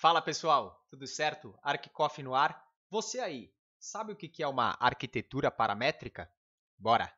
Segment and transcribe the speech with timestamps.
[0.00, 1.54] Fala pessoal, tudo certo?
[1.62, 2.64] ArcCoff no ar.
[2.88, 6.26] Você aí, sabe o que é uma arquitetura paramétrica?
[6.78, 7.12] Bora!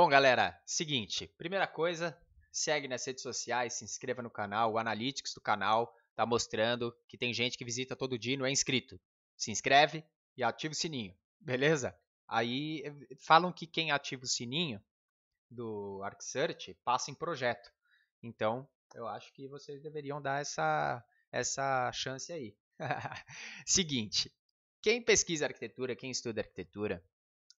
[0.00, 2.16] Bom, galera, seguinte, primeira coisa,
[2.52, 7.18] segue nas redes sociais, se inscreva no canal, o Analytics do canal tá mostrando que
[7.18, 9.00] tem gente que visita todo dia e não é inscrito.
[9.36, 10.04] Se inscreve
[10.36, 11.98] e ativa o sininho, beleza?
[12.28, 12.84] Aí
[13.18, 14.80] falam que quem ativa o sininho
[15.50, 17.68] do ArcSearch passa em projeto.
[18.22, 22.56] Então, eu acho que vocês deveriam dar essa, essa chance aí.
[23.66, 24.32] Seguinte,
[24.80, 27.04] quem pesquisa arquitetura, quem estuda arquitetura,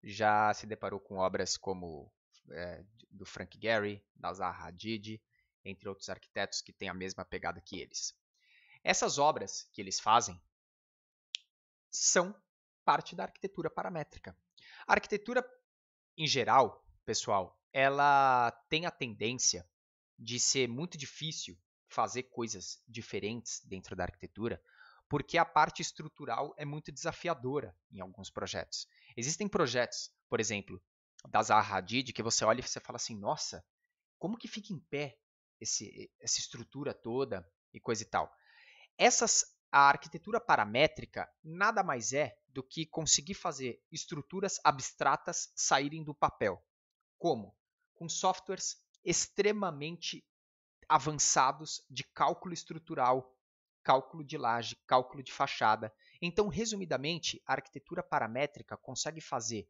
[0.04, 2.08] já se deparou com obras como
[2.50, 5.20] é, do Frank Gehry, da Zaha Hadid,
[5.64, 8.16] entre outros arquitetos que têm a mesma pegada que eles.
[8.82, 10.40] Essas obras que eles fazem
[11.90, 12.34] são
[12.84, 14.36] parte da arquitetura paramétrica.
[14.86, 15.44] A arquitetura,
[16.16, 19.68] em geral, pessoal, ela tem a tendência
[20.18, 24.62] de ser muito difícil fazer coisas diferentes dentro da arquitetura,
[25.08, 28.86] porque a parte estrutural é muito desafiadora em alguns projetos.
[29.16, 30.82] Existem projetos, por exemplo,
[31.28, 33.64] da Zaha Hadid, que você olha e você fala assim, nossa,
[34.18, 35.18] como que fica em pé
[35.60, 38.32] esse, essa estrutura toda e coisa e tal.
[38.96, 46.14] Essas, a arquitetura paramétrica nada mais é do que conseguir fazer estruturas abstratas saírem do
[46.14, 46.62] papel.
[47.18, 47.56] Como?
[47.94, 50.24] Com softwares extremamente
[50.88, 53.36] avançados de cálculo estrutural,
[53.82, 55.92] cálculo de laje, cálculo de fachada.
[56.20, 59.68] Então, resumidamente, a arquitetura paramétrica consegue fazer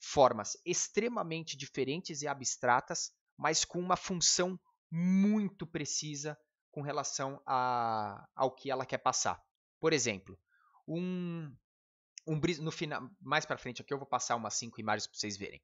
[0.00, 4.58] formas extremamente diferentes e abstratas, mas com uma função
[4.90, 6.38] muito precisa
[6.70, 9.42] com relação a, ao que ela quer passar.
[9.80, 10.38] Por exemplo,
[10.86, 11.54] um,
[12.26, 15.36] um no final, mais para frente aqui eu vou passar umas cinco imagens para vocês
[15.36, 15.62] verem.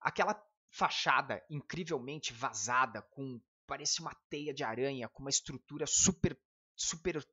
[0.00, 6.38] Aquela fachada incrivelmente vazada, com parece uma teia de aranha, com uma estrutura super
[6.74, 7.24] super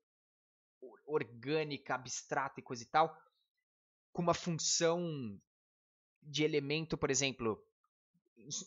[1.05, 3.17] orgânica, abstrata e coisa e tal,
[4.11, 5.39] com uma função
[6.27, 7.63] de elemento, por exemplo,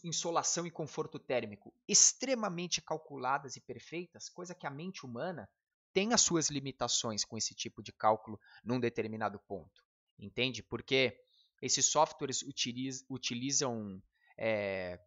[0.03, 5.49] insolação e conforto térmico, extremamente calculadas e perfeitas, coisa que a mente humana
[5.93, 9.85] tem as suas limitações com esse tipo de cálculo num determinado ponto.
[10.19, 10.63] Entende?
[10.63, 11.21] Porque
[11.61, 14.03] esses softwares utiliz, utilizam
[14.37, 14.99] é,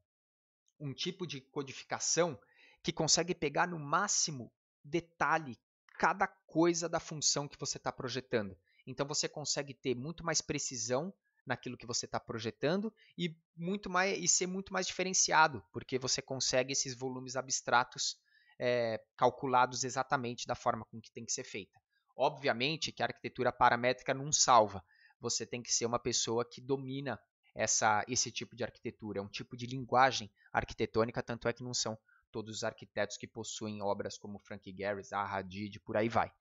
[0.80, 2.40] um tipo de codificação
[2.82, 4.52] que consegue pegar no máximo
[4.84, 5.58] detalhe
[5.98, 8.58] cada coisa da função que você está projetando.
[8.86, 11.14] Então você consegue ter muito mais precisão
[11.46, 16.22] naquilo que você está projetando e muito mais e ser muito mais diferenciado, porque você
[16.22, 18.18] consegue esses volumes abstratos
[18.60, 21.82] é, calculados exatamente da forma com que tem que ser feita.
[22.16, 24.84] Obviamente que a arquitetura paramétrica não salva.
[25.20, 27.20] Você tem que ser uma pessoa que domina
[27.56, 31.74] essa, esse tipo de arquitetura, é um tipo de linguagem arquitetônica, tanto é que não
[31.74, 31.98] são
[32.32, 36.32] todos os arquitetos que possuem obras como Frank Gehry, Zaha Hadid, por aí vai.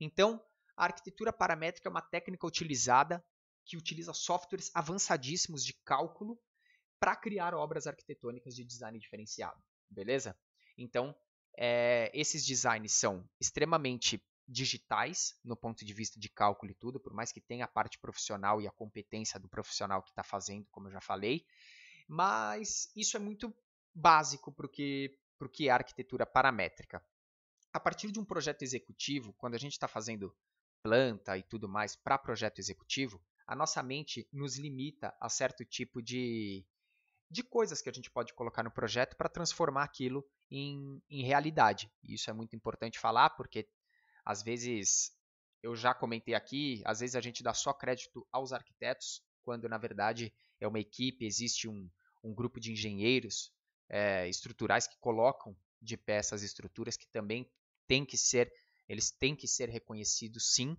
[0.00, 0.42] Então,
[0.76, 3.24] a arquitetura paramétrica é uma técnica utilizada
[3.64, 6.38] que utiliza softwares avançadíssimos de cálculo
[6.98, 10.38] para criar obras arquitetônicas de design diferenciado, beleza?
[10.76, 11.14] Então,
[11.56, 17.14] é, esses designs são extremamente digitais no ponto de vista de cálculo e tudo, por
[17.14, 20.88] mais que tenha a parte profissional e a competência do profissional que está fazendo, como
[20.88, 21.46] eu já falei,
[22.06, 23.54] mas isso é muito
[23.94, 25.18] básico para o que,
[25.66, 27.02] é arquitetura paramétrica.
[27.72, 30.34] A partir de um projeto executivo, quando a gente está fazendo
[30.82, 36.02] planta e tudo mais para projeto executivo, a nossa mente nos limita a certo tipo
[36.02, 36.64] de,
[37.30, 41.90] de coisas que a gente pode colocar no projeto para transformar aquilo em, em realidade.
[42.02, 43.68] E isso é muito importante falar, porque
[44.24, 45.12] às vezes
[45.62, 49.78] eu já comentei aqui, às vezes a gente dá só crédito aos arquitetos, quando na
[49.78, 51.90] verdade é uma equipe, existe um,
[52.22, 53.52] um grupo de engenheiros
[53.88, 57.50] é, estruturais que colocam de peças e estruturas que também
[57.86, 58.52] tem que ser,
[58.88, 60.76] eles têm que ser reconhecidos sim,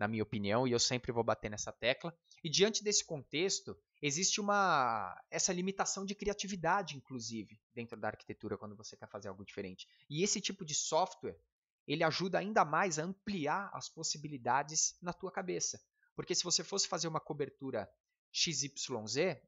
[0.00, 2.16] na minha opinião, e eu sempre vou bater nessa tecla.
[2.42, 8.74] E diante desse contexto, existe uma essa limitação de criatividade, inclusive, dentro da arquitetura quando
[8.74, 9.86] você quer fazer algo diferente.
[10.08, 11.38] E esse tipo de software,
[11.86, 15.78] ele ajuda ainda mais a ampliar as possibilidades na tua cabeça.
[16.16, 17.86] Porque se você fosse fazer uma cobertura
[18.32, 18.70] XYZ,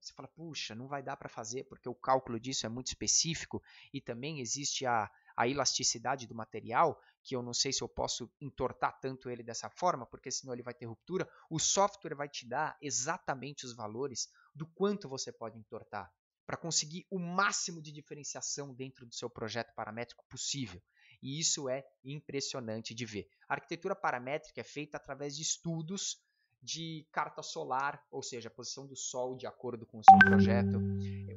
[0.01, 3.63] você fala, puxa, não vai dar para fazer porque o cálculo disso é muito específico
[3.93, 8.31] e também existe a, a elasticidade do material, que eu não sei se eu posso
[8.41, 11.29] entortar tanto ele dessa forma, porque senão ele vai ter ruptura.
[11.49, 16.13] O software vai te dar exatamente os valores do quanto você pode entortar,
[16.47, 20.83] para conseguir o máximo de diferenciação dentro do seu projeto paramétrico possível.
[21.23, 23.29] E isso é impressionante de ver.
[23.49, 26.21] A arquitetura paramétrica é feita através de estudos
[26.63, 30.79] de carta solar, ou seja, a posição do Sol de acordo com o seu projeto.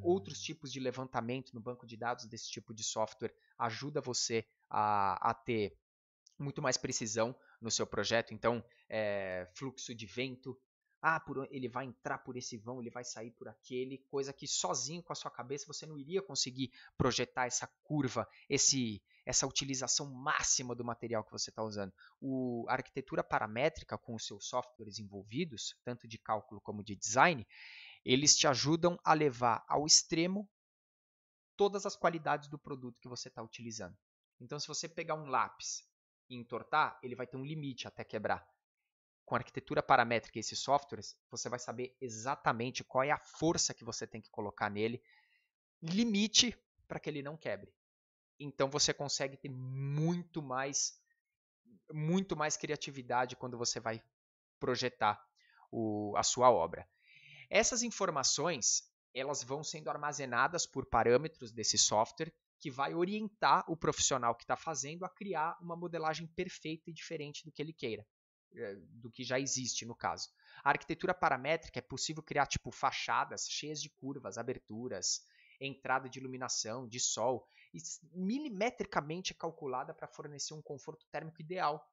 [0.02, 5.30] Outros tipos de levantamento no banco de dados desse tipo de software ajuda você a,
[5.30, 5.76] a ter
[6.38, 8.32] muito mais precisão no seu projeto.
[8.32, 10.56] Então, é, fluxo de vento,
[11.02, 14.46] ah, por, ele vai entrar por esse vão, ele vai sair por aquele, coisa que
[14.46, 20.06] sozinho com a sua cabeça você não iria conseguir projetar essa curva, esse essa utilização
[20.06, 21.92] máxima do material que você está usando.
[22.20, 27.44] O, a arquitetura paramétrica com os seus softwares envolvidos, tanto de cálculo como de design,
[28.04, 30.48] eles te ajudam a levar ao extremo
[31.56, 33.98] todas as qualidades do produto que você está utilizando.
[34.40, 35.82] Então, se você pegar um lápis
[36.30, 38.46] e entortar, ele vai ter um limite até quebrar.
[39.24, 43.74] Com a arquitetura paramétrica e esses softwares, você vai saber exatamente qual é a força
[43.74, 45.02] que você tem que colocar nele,
[45.82, 46.56] limite
[46.86, 47.74] para que ele não quebre.
[48.38, 51.00] Então você consegue ter muito mais
[51.92, 54.02] muito mais criatividade quando você vai
[54.58, 55.24] projetar
[55.70, 56.88] o, a sua obra.
[57.48, 64.34] Essas informações elas vão sendo armazenadas por parâmetros desse software que vai orientar o profissional
[64.34, 68.06] que está fazendo a criar uma modelagem perfeita e diferente do que ele queira,
[68.54, 70.28] eh, do que já existe no caso.
[70.62, 75.22] A arquitetura paramétrica é possível criar tipo fachadas cheias de curvas, aberturas,
[75.60, 77.48] entrada de iluminação, de sol,
[78.12, 81.84] milimetricamente calculada para fornecer um conforto térmico ideal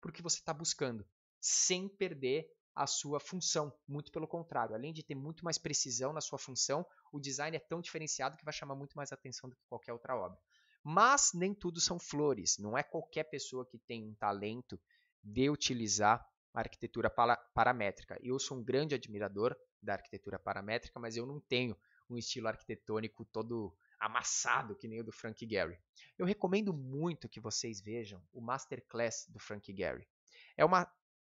[0.00, 1.06] para o que você está buscando,
[1.40, 3.72] sem perder a sua função.
[3.88, 7.60] Muito pelo contrário, além de ter muito mais precisão na sua função, o design é
[7.60, 10.38] tão diferenciado que vai chamar muito mais atenção do que qualquer outra obra.
[10.84, 12.56] Mas nem tudo são flores.
[12.58, 14.80] Não é qualquer pessoa que tem um talento
[15.22, 16.24] de utilizar
[16.54, 17.10] a arquitetura
[17.54, 18.18] paramétrica.
[18.22, 21.76] Eu sou um grande admirador da arquitetura paramétrica, mas eu não tenho
[22.08, 25.78] um estilo arquitetônico todo amassado que nem o do Frank Gehry.
[26.16, 30.08] Eu recomendo muito que vocês vejam o Masterclass do Frank Gehry.
[30.56, 30.90] É uma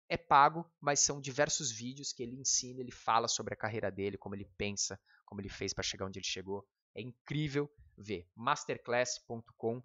[0.08, 4.18] é pago, mas são diversos vídeos que ele ensina, ele fala sobre a carreira dele,
[4.18, 6.66] como ele pensa, como ele fez para chegar onde ele chegou.
[6.92, 8.28] É incrível ver.
[8.34, 9.80] masterclass.com,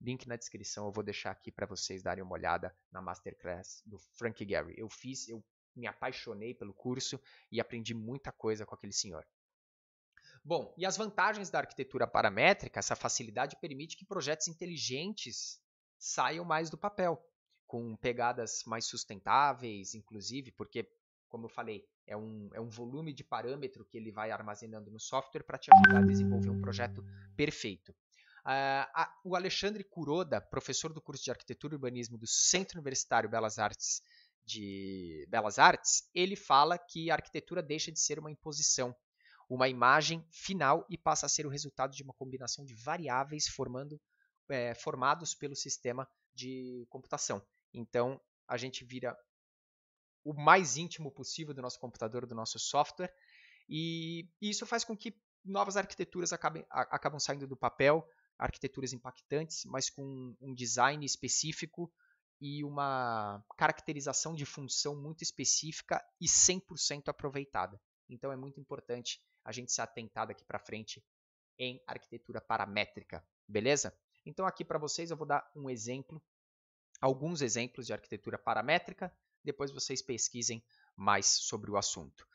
[0.00, 3.98] link na descrição, eu vou deixar aqui para vocês darem uma olhada na Masterclass do
[3.98, 4.74] Frank Gehry.
[4.78, 5.44] Eu fiz, eu
[5.74, 7.20] me apaixonei pelo curso
[7.50, 9.26] e aprendi muita coisa com aquele senhor.
[10.44, 15.58] Bom, e as vantagens da arquitetura paramétrica, essa facilidade permite que projetos inteligentes
[15.98, 17.18] saiam mais do papel,
[17.66, 20.86] com pegadas mais sustentáveis, inclusive, porque,
[21.30, 25.00] como eu falei, é um, é um volume de parâmetro que ele vai armazenando no
[25.00, 27.02] software para te ajudar a desenvolver um projeto
[27.34, 27.92] perfeito.
[28.44, 33.30] Uh, a, o Alexandre Kuroda, professor do curso de Arquitetura e Urbanismo do Centro Universitário
[33.30, 34.02] Belas Artes
[34.44, 38.94] de Belas Artes, ele fala que a arquitetura deixa de ser uma imposição
[39.48, 44.00] uma imagem final e passa a ser o resultado de uma combinação de variáveis formando,
[44.48, 47.44] é, formados pelo sistema de computação.
[47.72, 49.16] Então, a gente vira
[50.24, 53.12] o mais íntimo possível do nosso computador, do nosso software,
[53.68, 58.06] e isso faz com que novas arquiteturas acabem, acabam saindo do papel,
[58.38, 61.92] arquiteturas impactantes, mas com um design específico
[62.40, 67.80] e uma caracterização de função muito específica e 100% aproveitada.
[68.08, 71.04] Então é muito importante a gente se atentar daqui para frente
[71.58, 73.96] em arquitetura paramétrica, beleza?
[74.24, 76.22] Então aqui para vocês eu vou dar um exemplo,
[77.00, 80.64] alguns exemplos de arquitetura paramétrica, depois vocês pesquisem
[80.96, 82.26] mais sobre o assunto.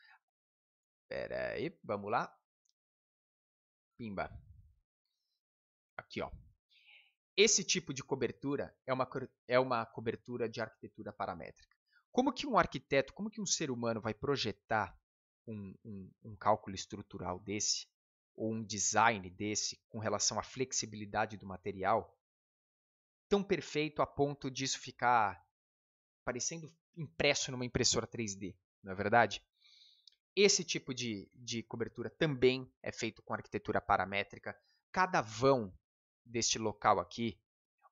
[1.02, 2.32] Espera aí, vamos lá.
[3.96, 4.30] Pimba.
[5.96, 6.30] Aqui, ó.
[7.36, 9.08] Esse tipo de cobertura é uma,
[9.48, 11.76] é uma cobertura de arquitetura paramétrica.
[12.12, 14.96] Como que um arquiteto, como que um ser humano vai projetar
[15.46, 17.86] um, um, um cálculo estrutural desse,
[18.36, 22.16] ou um design desse com relação à flexibilidade do material,
[23.28, 25.44] tão perfeito a ponto disso ficar
[26.24, 29.42] parecendo impresso numa impressora 3D, não é verdade?
[30.34, 34.56] Esse tipo de, de cobertura também é feito com arquitetura paramétrica.
[34.92, 35.72] Cada vão
[36.24, 37.38] deste local aqui,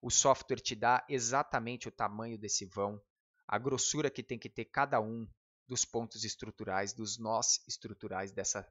[0.01, 3.03] o software te dá exatamente o tamanho desse vão,
[3.47, 5.29] a grossura que tem que ter cada um
[5.69, 8.67] dos pontos estruturais, dos nós estruturais dessa,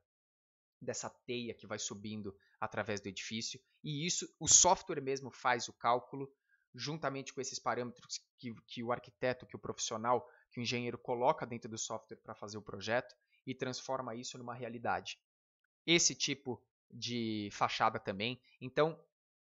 [0.81, 3.61] dessa teia que vai subindo através do edifício.
[3.83, 6.29] E isso, o software mesmo faz o cálculo,
[6.73, 11.45] juntamente com esses parâmetros que, que o arquiteto, que o profissional, que o engenheiro coloca
[11.45, 15.19] dentro do software para fazer o projeto e transforma isso numa realidade.
[15.85, 18.41] Esse tipo de fachada também.
[18.59, 18.99] Então,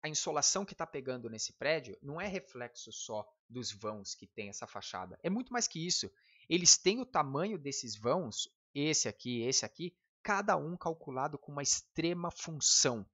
[0.02, 4.50] a insolação que está pegando nesse prédio não é reflexo só dos vãos que tem
[4.50, 5.20] essa fachada.
[5.24, 6.12] É muito mais que isso.
[6.50, 11.64] Eles têm o tamanho desses vãos, esse aqui, esse aqui, cada um calculado com uma
[11.64, 13.06] extrema função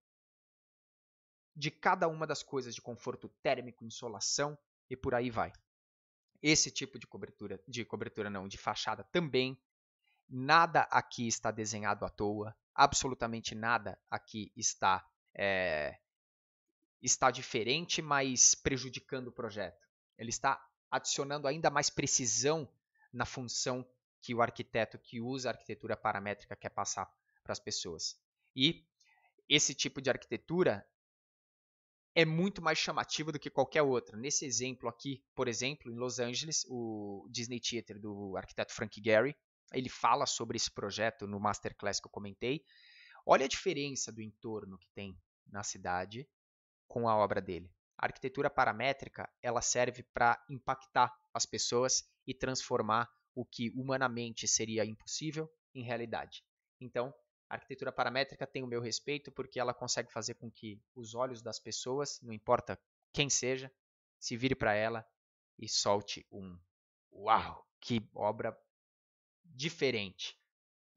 [1.56, 4.58] de cada uma das coisas de conforto térmico, insolação
[4.90, 5.52] e por aí vai.
[6.42, 9.62] Esse tipo de cobertura, de cobertura não, de fachada também.
[10.28, 16.00] Nada aqui está desenhado à toa, absolutamente nada aqui está é,
[17.02, 19.86] está diferente, mas prejudicando o projeto.
[20.18, 22.70] Ele está adicionando ainda mais precisão
[23.12, 23.88] na função
[24.22, 27.12] que o arquiteto que usa a arquitetura paramétrica quer passar
[27.44, 28.20] para as pessoas.
[28.56, 28.86] E
[29.50, 30.88] esse tipo de arquitetura
[32.14, 34.18] é muito mais chamativo do que qualquer outra.
[34.18, 39.36] Nesse exemplo aqui, por exemplo, em Los Angeles, o Disney Theater do arquiteto Frank Gehry,
[39.74, 42.64] ele fala sobre esse projeto no masterclass que eu comentei.
[43.26, 46.28] Olha a diferença do entorno que tem na cidade
[46.88, 47.72] com a obra dele.
[48.02, 54.84] A arquitetura paramétrica, ela serve para impactar as pessoas e transformar o que humanamente seria
[54.84, 56.44] impossível em realidade.
[56.80, 57.14] Então,
[57.48, 61.42] a arquitetura paramétrica tem o meu respeito porque ela consegue fazer com que os olhos
[61.42, 62.80] das pessoas, não importa
[63.14, 63.72] quem seja,
[64.20, 65.08] se vire para ela
[65.60, 66.58] e solte um
[67.12, 68.58] uau, que obra
[69.44, 70.40] diferente.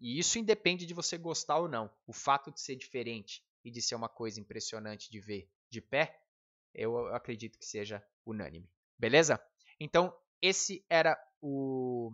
[0.01, 1.95] E isso independe de você gostar ou não.
[2.07, 6.21] O fato de ser diferente e de ser uma coisa impressionante de ver de pé,
[6.75, 8.69] eu acredito que seja unânime.
[8.99, 9.41] Beleza?
[9.79, 12.13] Então, esse era o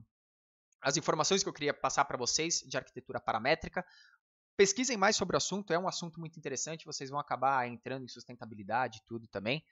[0.83, 3.85] as informações que eu queria passar para vocês de arquitetura paramétrica.
[4.57, 8.09] Pesquisem mais sobre o assunto, é um assunto muito interessante, vocês vão acabar entrando em
[8.09, 9.63] sustentabilidade e tudo também.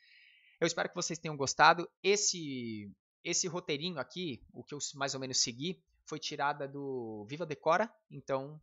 [0.60, 1.88] Eu espero que vocês tenham gostado.
[2.02, 2.90] Esse
[3.24, 7.92] esse roteirinho aqui, o que eu mais ou menos segui, foi tirada do Viva Decora,
[8.10, 8.60] então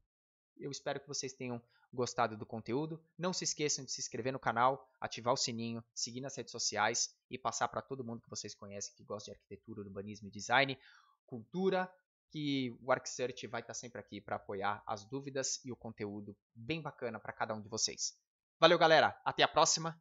[0.58, 1.62] eu espero que vocês tenham
[1.94, 3.02] gostado do conteúdo.
[3.18, 7.16] Não se esqueçam de se inscrever no canal, ativar o sininho, seguir nas redes sociais
[7.30, 10.78] e passar para todo mundo que vocês conhecem que gosta de arquitetura, urbanismo e design,
[11.26, 11.92] cultura,
[12.30, 16.82] que o ArcSearch vai estar sempre aqui para apoiar as dúvidas e o conteúdo bem
[16.82, 18.14] bacana para cada um de vocês.
[18.60, 19.20] Valeu, galera.
[19.24, 20.00] Até a próxima.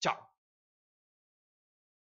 [0.00, 0.33] Tchau.